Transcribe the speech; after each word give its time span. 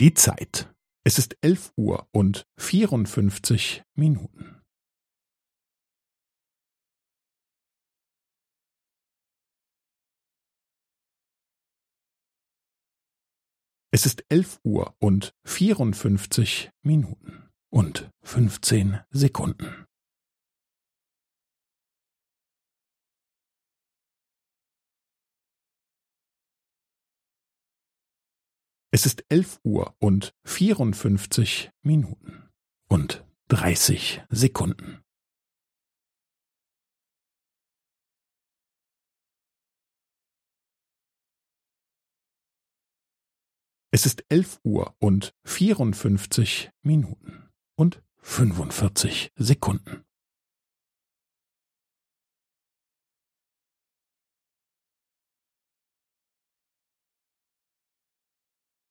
Die 0.00 0.14
Zeit. 0.14 0.72
Es 1.02 1.18
ist 1.18 1.36
elf 1.40 1.72
Uhr 1.76 2.06
und 2.12 2.46
vierundfünfzig 2.56 3.82
Minuten. 3.96 4.62
Es 13.90 14.06
ist 14.06 14.24
elf 14.28 14.60
Uhr 14.62 14.94
und 15.00 15.34
vierundfünfzig 15.44 16.70
Minuten 16.82 17.50
und 17.68 18.08
fünfzehn 18.22 19.00
Sekunden. 19.10 19.87
Es 28.98 29.06
ist 29.06 29.24
elf 29.28 29.60
Uhr 29.62 29.94
und 30.00 30.34
vierundfünfzig 30.42 31.70
Minuten 31.82 32.50
und 32.88 33.24
dreißig 33.46 34.24
Sekunden. 34.28 35.04
Es 43.92 44.04
ist 44.04 44.24
elf 44.30 44.58
Uhr 44.64 44.96
und 44.98 45.32
vierundfünfzig 45.44 46.72
Minuten 46.82 47.50
und 47.76 48.02
fünfundvierzig 48.16 49.30
Sekunden. 49.36 50.07